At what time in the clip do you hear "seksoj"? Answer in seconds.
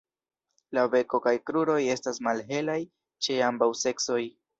3.83-4.19